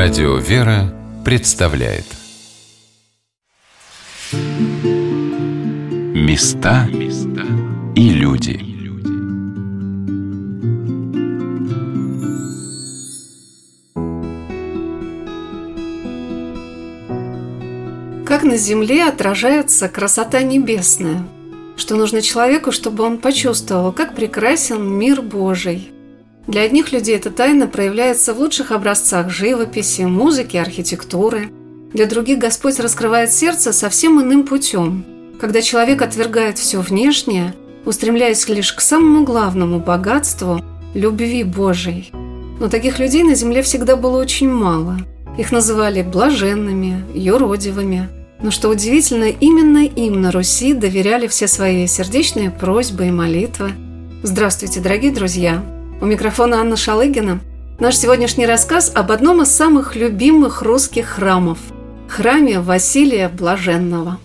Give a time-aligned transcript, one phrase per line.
[0.00, 2.04] Радио «Вера» представляет.
[6.14, 6.86] Места
[7.96, 8.60] и люди.
[18.24, 21.26] Как на земле отражается красота небесная,
[21.76, 25.90] что нужно человеку, чтобы он почувствовал, как прекрасен мир Божий–
[26.48, 31.50] для одних людей эта тайна проявляется в лучших образцах живописи, музыки, архитектуры.
[31.92, 35.04] Для других Господь раскрывает сердце совсем иным путем,
[35.38, 40.62] когда человек отвергает все внешнее, устремляясь лишь к самому главному богатству–
[40.94, 42.10] любви Божией.
[42.58, 44.96] Но таких людей на земле всегда было очень мало.
[45.36, 48.08] Их называли блаженными, юродивыми.
[48.40, 53.72] Но что удивительно, именно им на Руси доверяли все свои сердечные просьбы и молитвы.
[54.22, 55.77] Здравствуйте, дорогие друзья!
[56.00, 57.40] У микрофона Анна Шалыгина.
[57.80, 61.58] Наш сегодняшний рассказ об одном из самых любимых русских храмов–
[62.08, 64.20] храме Василия Блаженного.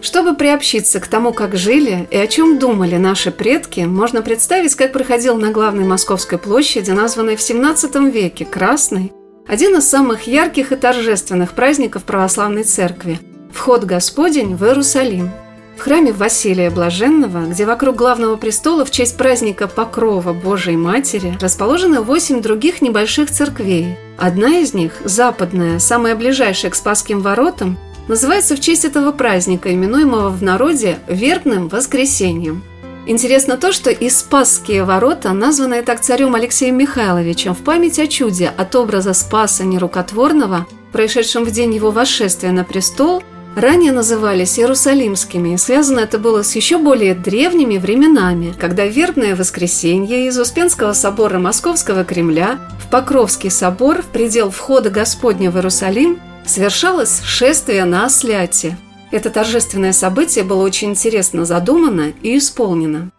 [0.00, 4.92] Чтобы приобщиться к тому, как жили и о чем думали наши предки, можно представить, как
[4.92, 9.12] проходил на главной Московской площади, названной в XVII веке Красной,
[9.46, 13.20] один из самых ярких и торжественных праздников православной церкви–
[13.52, 15.30] вход Господень в Иерусалим–
[15.76, 22.00] в храме Василия Блаженного, где вокруг главного престола в честь праздника Покрова Божией Матери расположены
[22.00, 23.96] восемь других небольших церквей.
[24.16, 30.30] Одна из них, западная, самая ближайшая к Спасским воротам, называется в честь этого праздника, именуемого
[30.30, 32.62] в народе Вербным Воскресением.
[33.06, 38.50] Интересно то, что и Спасские ворота названы так царем Алексеем Михайловичем в память о чуде
[38.56, 43.22] от образа Спаса Нерукотворного, происшедшем в день его восшествия на престол–
[43.56, 50.26] ранее назывались Иерусалимскими, и связано это было с еще более древними временами, когда вербное воскресенье
[50.26, 57.22] из Успенского собора Московского Кремля в Покровский собор в предел входа Господня в Иерусалим совершалось
[57.22, 58.76] шествие на осляте.
[59.10, 63.10] Это торжественное событие было очень интересно задумано и исполнено.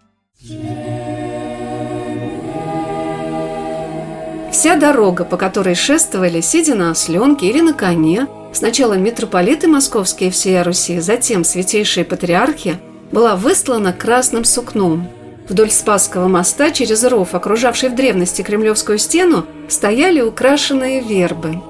[4.55, 10.61] Вся дорога, по которой шествовали, сидя на осленке или на коне, Сначала митрополиты московские всей
[10.61, 12.77] Руси, затем святейшие патриархи,
[13.11, 15.09] была выстлана красным сукном.
[15.49, 21.61] Вдоль Спасского моста через ров, окружавший в древности Кремлевскую стену, стояли украшенные вербы.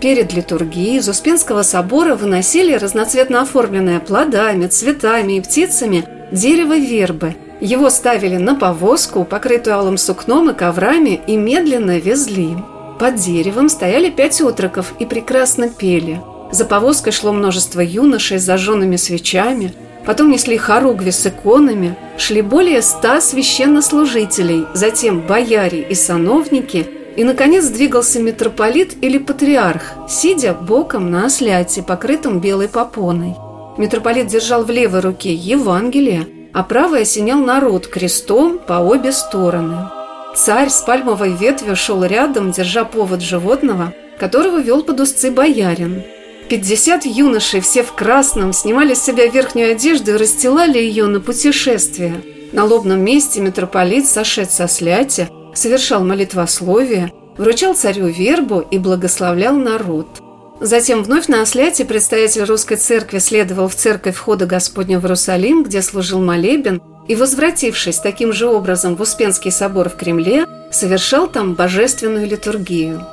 [0.00, 7.34] Перед литургией из Успенского собора выносили разноцветно оформленное плодами, цветами и птицами дерево вербы.
[7.62, 12.56] Его ставили на повозку, покрытую алым сукном и коврами, и медленно везли.
[12.98, 16.20] Под деревом стояли пять отроков и прекрасно пели.
[16.50, 19.72] За повозкой шло множество юношей с зажженными свечами,
[20.04, 27.68] потом несли хоругви с иконами, шли более ста священнослужителей, затем бояре и сановники, и, наконец,
[27.68, 33.36] двигался митрополит или патриарх, сидя боком на осляте, покрытом белой попоной.
[33.78, 39.88] Митрополит держал в левой руке Евангелие, а правой осенял народ крестом по обе стороны.
[40.34, 46.02] Царь с пальмовой ветвью шел рядом, держа повод животного, которого вел под узцы боярин.
[46.48, 52.22] Пятьдесят юношей, все в красном, снимали с себя верхнюю одежду и расстилали ее на путешествие.
[52.52, 60.21] На лобном месте митрополит, сошед со сляти, совершал молитвословие, вручал царю вербу и благословлял народ.
[60.62, 65.82] Затем вновь на осляте предстоятель русской церкви следовал в церковь входа Господня в Иерусалим, где
[65.82, 72.28] служил молебен и, возвратившись таким же образом в Успенский собор в Кремле, совершал там божественную
[72.28, 73.04] литургию.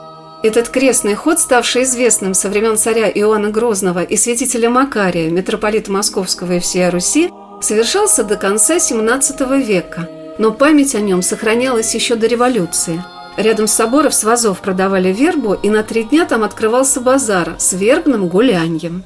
[0.43, 6.53] Этот крестный ход, ставший известным со времен царя Иоанна Грозного и святителя Макария, митрополита Московского
[6.53, 7.31] и всей Руси,
[7.61, 13.03] совершался до конца XVII века, но память о нем сохранялась еще до революции.
[13.39, 17.73] Рядом с собором с вазов продавали вербу, и на три дня там открывался базар с
[17.73, 19.03] вербным гуляньем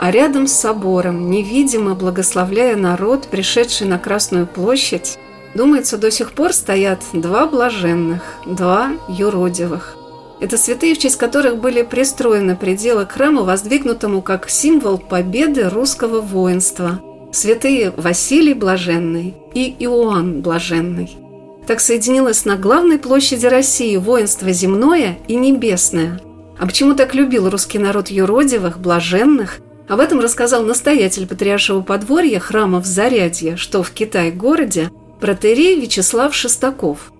[0.00, 5.18] а рядом с собором, невидимо благословляя народ, пришедший на Красную площадь,
[5.54, 9.98] думается, до сих пор стоят два блаженных, два юродивых.
[10.40, 17.02] Это святые, в честь которых были пристроены пределы к воздвигнутому как символ победы русского воинства.
[17.30, 21.19] Святые Василий Блаженный и Иоанн Блаженный.
[21.70, 26.20] Так соединилось на главной площади России воинство земное и небесное.
[26.58, 32.80] А почему так любил русский народ юродивых, блаженных– об этом рассказал настоятель Патриаршего подворья храма
[32.80, 34.90] в Зарядье, что в Китай-городе,
[35.20, 37.12] протерей Вячеслав Шестаков.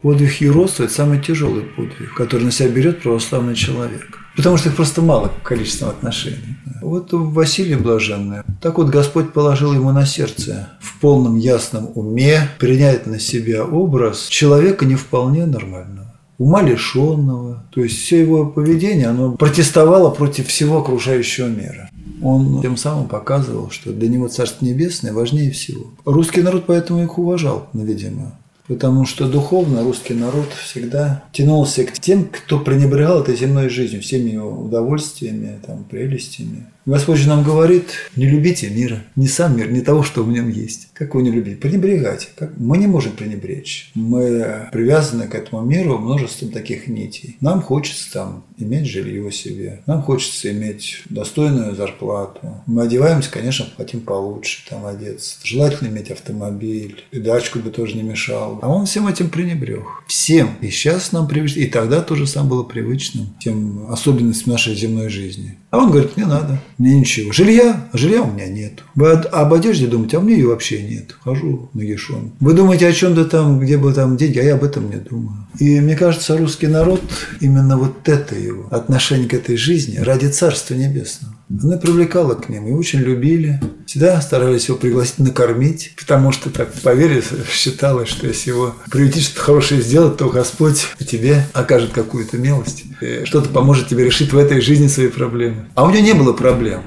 [0.00, 4.20] Подвиг юродства– это самый тяжелый подвиг, который на себя берет православный человек.
[4.36, 6.56] Потому что их просто мало количеством отношений.
[6.82, 8.42] Вот Василий Блаженный.
[8.60, 14.26] Так вот Господь положил ему на сердце в полном ясном уме принять на себя образ
[14.26, 16.06] человека не вполне нормального
[16.38, 17.64] ума лишенного.
[17.70, 21.90] То есть все его поведение, оно протестовало против всего окружающего мира.
[22.22, 25.86] Он тем самым показывал, что для него Царство Небесное важнее всего.
[26.04, 28.38] Русский народ поэтому их уважал, видимо.
[28.68, 34.30] Потому что духовно русский народ всегда тянулся к тем, кто пренебрегал этой земной жизнью, всеми
[34.30, 36.66] его удовольствиями, там, прелестями.
[36.86, 40.48] Господь же нам говорит, не любите мира, не сам мир, не того, что в нем
[40.48, 40.88] есть.
[40.92, 41.58] Как его не любить?
[41.58, 42.30] Пренебрегать.
[42.36, 42.56] Как?
[42.56, 43.90] Мы не можем пренебречь.
[43.94, 47.38] Мы привязаны к этому миру множеством таких нитей.
[47.40, 52.62] Нам хочется там иметь жилье себе, нам хочется иметь достойную зарплату.
[52.66, 55.38] Мы одеваемся, конечно, хотим получше там одеться.
[55.42, 58.55] Желательно иметь автомобиль, и дачку бы тоже не мешал.
[58.62, 59.84] А он всем этим пренебрег.
[60.06, 60.50] Всем.
[60.60, 65.58] И сейчас нам привычно, и тогда тоже сам было привычным, тем особенностям нашей земной жизни.
[65.70, 67.32] А он говорит, не надо, мне ничего.
[67.32, 67.88] Жилья?
[67.92, 68.82] Жилья у меня нет.
[68.94, 71.16] Вы об одежде думаете, а меня ее вообще нет.
[71.22, 72.32] Хожу нагишом.
[72.40, 75.46] Вы думаете о чем-то там, где бы там деньги, а я об этом не думаю.
[75.58, 77.02] И мне кажется, русский народ,
[77.40, 81.34] именно вот это его отношение к этой жизни ради Царства Небесного.
[81.62, 83.60] Она привлекала к ним и очень любили.
[83.86, 89.40] Всегда старались его пригласить накормить, потому что, так поверили, считалось, что если его приютить, что-то
[89.42, 92.82] хорошее сделать, то Господь тебе окажет какую-то милость.
[93.24, 95.68] Что-то поможет тебе решить в этой жизни свои проблемы.
[95.76, 96.82] А у него не было проблем.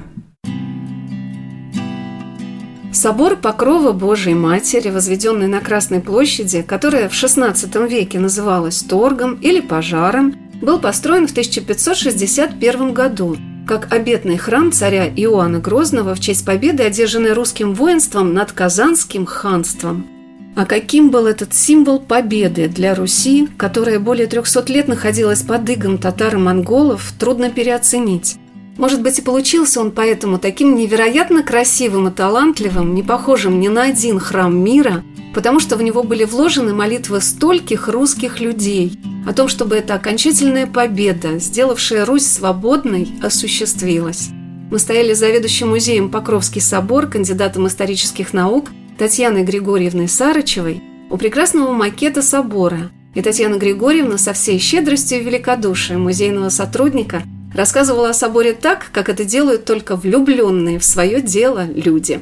[2.92, 9.60] Собор Покрова Божией Матери, возведенный на Красной площади, которая в XVI веке называлась Торгом или
[9.60, 13.38] Пожаром, был построен в 1561 году
[13.70, 20.08] как обетный храм царя Иоанна Грозного в честь победы, одержанной русским воинством над Казанским ханством.
[20.56, 25.98] А каким был этот символ победы для Руси, которая более 300 лет находилась под игом
[25.98, 28.39] татар и монголов, трудно переоценить.
[28.76, 33.84] Может быть, и получился он поэтому таким невероятно красивым и талантливым, не похожим ни на
[33.84, 39.48] один храм мира, потому что в него были вложены молитвы стольких русских людей о том,
[39.48, 44.30] чтобы эта окончательная победа, сделавшая Русь свободной, осуществилась.
[44.70, 52.22] Мы стояли заведующим музеем Покровский собор, кандидатом исторических наук Татьяной Григорьевной Сарычевой у прекрасного макета
[52.22, 52.90] собора.
[53.14, 57.24] И Татьяна Григорьевна со всей щедростью и великодушием музейного сотрудника
[57.54, 62.20] рассказывала о соборе так, как это делают только влюбленные в свое дело люди.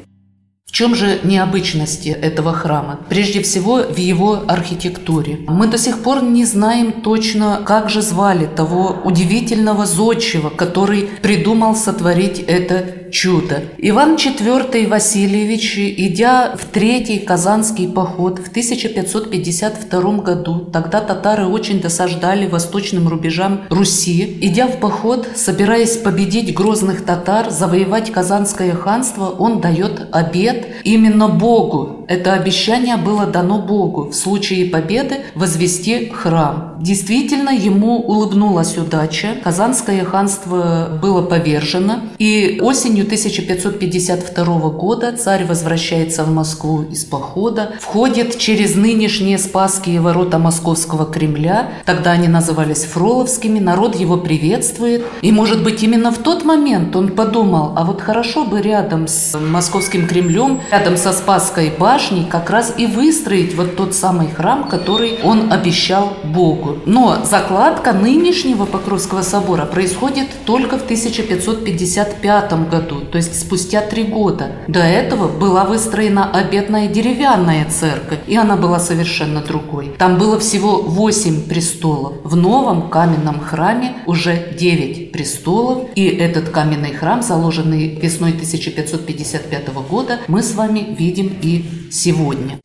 [0.69, 2.99] В чем же необычность этого храма?
[3.09, 5.39] Прежде всего в его архитектуре.
[5.47, 11.75] Мы до сих пор не знаем точно, как же звали того удивительного зодчего, который придумал
[11.75, 13.63] сотворить это чудо.
[13.77, 22.47] Иван IV Васильевич, идя в третий Казанский поход в 1552 году, тогда татары очень досаждали
[22.47, 30.07] восточным рубежам Руси, идя в поход, собираясь победить грозных татар, завоевать Казанское ханство, он дает
[30.11, 32.05] обед именно Богу.
[32.07, 36.75] Это обещание было дано Богу в случае победы возвести храм.
[36.79, 39.35] Действительно, ему улыбнулась удача.
[39.43, 48.37] Казанское ханство было повержено, и осенью 1552 года царь возвращается в Москву из похода, входит
[48.37, 55.05] через нынешние Спасские ворота Московского Кремля, тогда они назывались Фроловскими, народ его приветствует.
[55.21, 59.37] И, может быть, именно в тот момент он подумал, а вот хорошо бы рядом с
[59.37, 65.19] Московским Кремлем, рядом со Спасской башней как раз и выстроить вот тот самый храм, который
[65.23, 66.77] он обещал Богу.
[66.85, 74.51] Но закладка нынешнего Покровского собора происходит только в 1555 году то есть спустя три года.
[74.67, 79.93] До этого была выстроена обетная деревянная церковь, и она была совершенно другой.
[79.97, 82.13] Там было всего восемь престолов.
[82.23, 90.19] В новом каменном храме уже девять престолов, и этот каменный храм, заложенный весной 1555 года,
[90.39, 92.61] мы с вами видим и сегодня.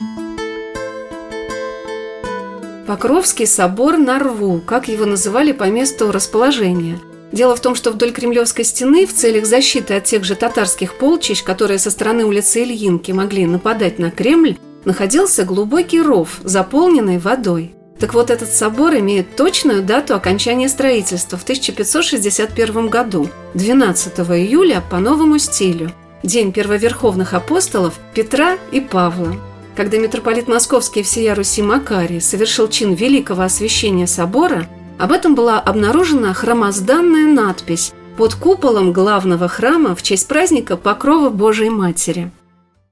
[2.87, 7.00] Покровский собор на рву, как его называли по месту расположения–
[7.33, 11.43] Дело в том, что вдоль Кремлевской стены в целях защиты от тех же татарских полчищ,
[11.43, 17.75] которые со стороны улицы Ильинки могли нападать на Кремль, находился глубокий ров, заполненный водой.
[17.99, 25.00] Так вот, этот собор имеет точную дату окончания строительства в 1561 году, 12 июля по
[25.00, 25.90] новому стилю,
[26.25, 29.37] день первоверховных апостолов Петра и Павла.
[29.76, 34.66] Когда митрополит Московский всея Руси Макарий совершил чин великого освящения собора–
[34.99, 41.71] об этом была обнаружена хромозданная надпись под куполом главного храма в честь праздника Покрова Божией
[41.71, 42.31] Матери.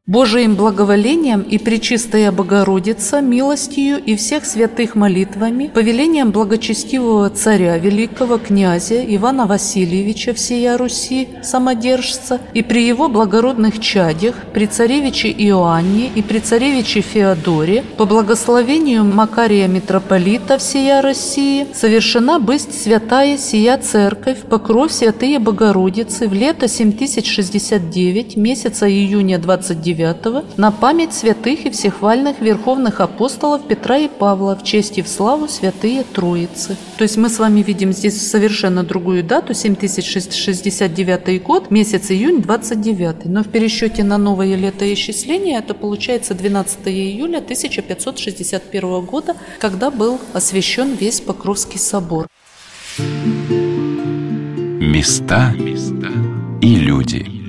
[0.08, 9.00] Божиим благоволением и Пречистая Богородица, милостью и всех святых молитвами, повелением благочестивого царя великого князя
[9.00, 16.40] Ивана Васильевича всея Руси, самодержца, и при его благородных чадях, при царевиче Иоанне и при
[16.40, 25.38] царевиче Феодоре, по благословению Макария Митрополита всея России, совершена бысть святая сия церковь, покров святые
[25.38, 33.66] Богородицы в лето 7069, месяца июня 29 9 на память святых и всехвальных верховных апостолов
[33.66, 36.76] Петра и Павла в честь и в славу святые Троицы.
[36.98, 43.26] То есть мы с вами видим здесь совершенно другую дату, 7069 год, месяц июнь 29.
[43.26, 50.94] Но в пересчете на новое летоисчисление это получается 12 июля 1561 года, когда был освящен
[50.94, 52.26] весь Покровский собор.
[54.80, 55.54] Места
[56.60, 57.41] и люди.